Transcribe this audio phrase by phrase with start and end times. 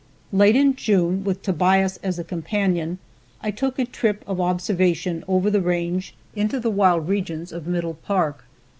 [0.31, 2.97] Late in June, with Tobias as a companion,
[3.43, 7.93] I took a trip of observation over the range into the wild regions of Middle
[7.93, 8.43] park.